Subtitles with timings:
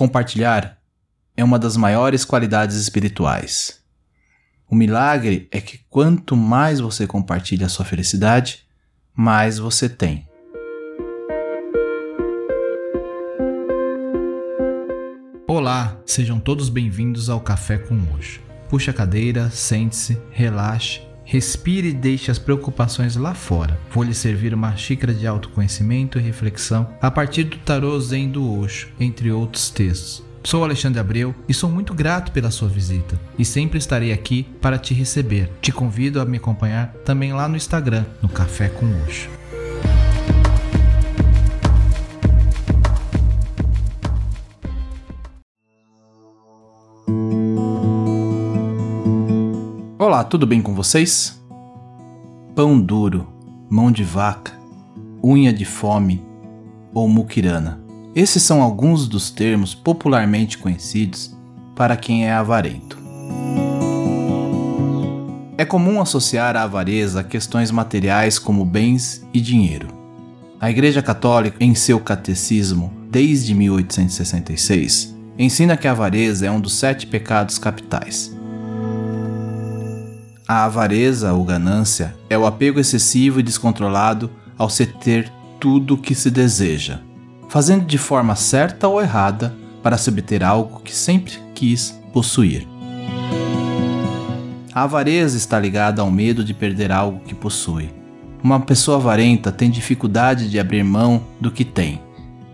[0.00, 0.78] Compartilhar
[1.36, 3.82] é uma das maiores qualidades espirituais.
[4.66, 8.62] O milagre é que quanto mais você compartilha a sua felicidade,
[9.14, 10.26] mais você tem.
[15.46, 18.40] Olá, sejam todos bem-vindos ao Café com Hoje.
[18.70, 23.78] Puxe a cadeira, sente-se, relaxe, respire e deixe as preocupações lá fora.
[23.92, 28.58] Vou lhe servir uma xícara de autoconhecimento e reflexão a partir do tarô Zen do
[28.58, 30.24] Osho, entre outros textos.
[30.42, 34.76] Sou Alexandre Abreu e sou muito grato pela sua visita e sempre estarei aqui para
[34.76, 35.48] te receber.
[35.62, 39.39] Te convido a me acompanhar também lá no Instagram, no Café com Osho.
[50.20, 51.40] Olá, tudo bem com vocês?
[52.54, 53.26] Pão duro,
[53.70, 54.52] mão de vaca,
[55.24, 56.22] unha de fome
[56.92, 57.80] ou muquirana.
[58.14, 61.34] Esses são alguns dos termos popularmente conhecidos
[61.74, 62.98] para quem é avarento.
[65.56, 69.88] É comum associar a avareza a questões materiais como bens e dinheiro.
[70.60, 76.74] A Igreja Católica, em seu catecismo, desde 1866, ensina que a avareza é um dos
[76.74, 78.38] sete pecados capitais
[80.50, 85.96] a avareza ou ganância é o apego excessivo e descontrolado ao se ter tudo o
[85.96, 86.98] que se deseja,
[87.48, 92.66] fazendo de forma certa ou errada para se obter algo que sempre quis possuir.
[94.74, 97.88] A avareza está ligada ao medo de perder algo que possui.
[98.42, 102.02] Uma pessoa avarenta tem dificuldade de abrir mão do que tem,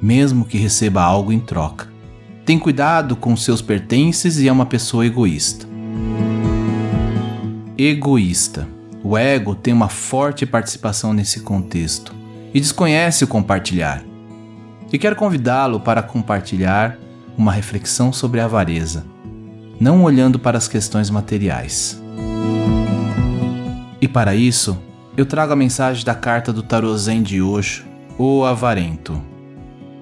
[0.00, 1.88] mesmo que receba algo em troca.
[2.46, 5.69] Tem cuidado com seus pertences e é uma pessoa egoísta
[7.88, 8.68] egoísta.
[9.02, 12.14] O ego tem uma forte participação nesse contexto
[12.52, 14.04] e desconhece o compartilhar.
[14.92, 16.98] E quero convidá-lo para compartilhar
[17.36, 19.04] uma reflexão sobre a avareza,
[19.80, 22.02] não olhando para as questões materiais.
[24.00, 24.78] E para isso,
[25.16, 27.84] eu trago a mensagem da carta do Tarô de Osho,
[28.18, 29.20] o Avarento.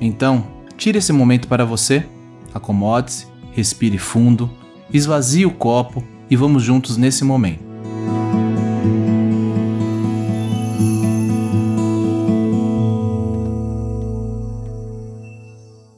[0.00, 0.44] Então,
[0.76, 2.04] tire esse momento para você,
[2.52, 4.50] acomode-se, respire fundo,
[4.92, 7.71] esvazie o copo e vamos juntos nesse momento.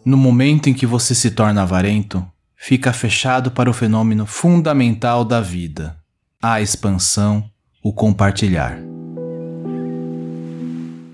[0.04, 2.22] No momento em que você se torna avarento,
[2.54, 5.96] fica fechado para o fenômeno fundamental da vida,
[6.42, 7.48] a expansão,
[7.82, 8.78] o compartilhar.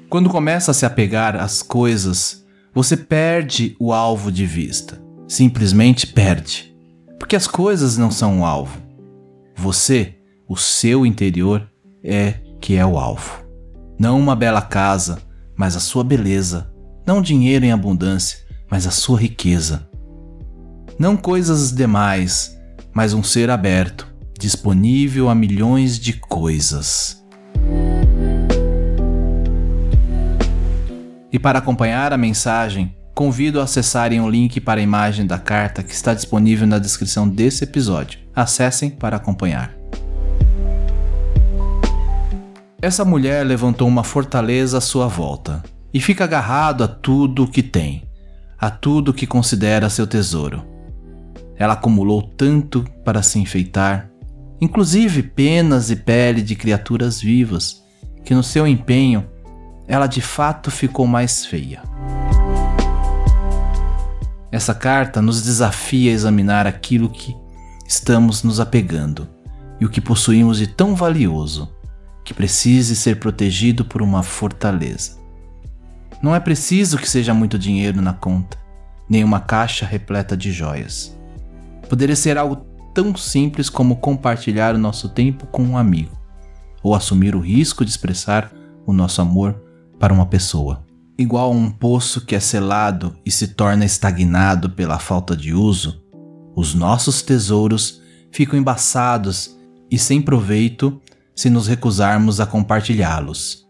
[0.09, 5.01] Quando começa a se apegar às coisas, você perde o alvo de vista.
[5.28, 6.75] Simplesmente perde.
[7.17, 8.77] Porque as coisas não são o alvo.
[9.55, 10.17] Você,
[10.49, 11.71] o seu interior,
[12.03, 13.45] é que é o alvo.
[13.97, 15.22] Não uma bela casa,
[15.57, 16.72] mas a sua beleza.
[17.07, 19.89] Não dinheiro em abundância, mas a sua riqueza.
[20.99, 22.57] Não coisas demais,
[22.93, 24.07] mas um ser aberto,
[24.39, 27.25] disponível a milhões de coisas.
[31.33, 35.83] E para acompanhar a mensagem, convido a acessarem o link para a imagem da carta
[35.83, 38.19] que está disponível na descrição desse episódio.
[38.35, 39.75] Acessem para acompanhar.
[42.83, 47.63] Essa mulher levantou uma fortaleza à sua volta e fica agarrado a tudo o que
[47.63, 48.09] tem,
[48.60, 50.62] a tudo que considera seu tesouro.
[51.56, 54.10] Ela acumulou tanto para se enfeitar,
[54.60, 57.82] inclusive penas e pele de criaturas vivas,
[58.25, 59.26] que no seu empenho
[59.88, 61.82] ela de fato ficou mais feia.
[64.53, 67.34] Essa carta nos desafia a examinar aquilo que
[67.87, 69.28] estamos nos apegando
[69.81, 71.72] e o que possuímos de tão valioso
[72.25, 75.20] que precise ser protegido por uma fortaleza.
[76.23, 78.59] Não é preciso que seja muito dinheiro na conta,
[79.09, 81.17] nem uma caixa repleta de joias.
[81.89, 82.57] Poderia ser algo
[82.95, 86.17] tão simples como compartilhar o nosso tempo com um amigo,
[86.83, 88.53] ou assumir o risco de expressar
[88.87, 89.63] o nosso amor
[89.99, 90.85] para uma pessoa
[91.21, 96.03] igual a um poço que é selado e se torna estagnado pela falta de uso,
[96.57, 98.01] os nossos tesouros
[98.33, 99.55] ficam embaçados
[99.91, 100.99] e sem proveito
[101.37, 103.70] se nos recusarmos a compartilhá-los.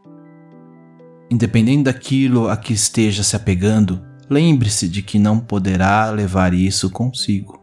[1.30, 7.62] Independente daquilo a que esteja se apegando, lembre-se de que não poderá levar isso consigo.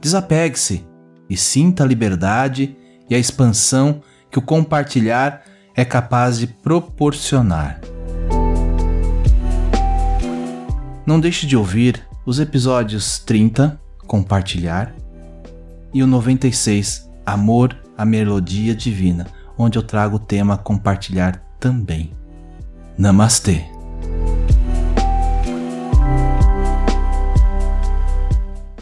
[0.00, 0.84] Desapegue-se
[1.28, 2.76] e sinta a liberdade
[3.08, 5.44] e a expansão que o compartilhar
[5.76, 7.80] é capaz de proporcionar.
[11.06, 14.92] Não deixe de ouvir os episódios 30, Compartilhar,
[15.94, 22.19] e o 96, Amor, a Melodia Divina, onde eu trago o tema Compartilhar também.
[23.00, 23.62] Namastê!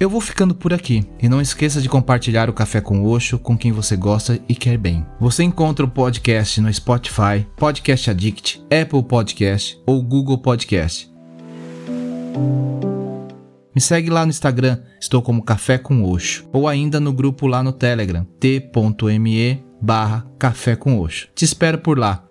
[0.00, 3.56] Eu vou ficando por aqui e não esqueça de compartilhar o Café com Oxo com
[3.56, 5.06] quem você gosta e quer bem.
[5.20, 11.08] Você encontra o podcast no Spotify, Podcast Addict, Apple Podcast ou Google Podcast.
[13.72, 17.62] Me segue lá no Instagram, estou como Café com Oxo, ou ainda no grupo lá
[17.62, 21.28] no Telegram, t.me barra Café com Oxo.
[21.36, 22.27] Te espero por lá.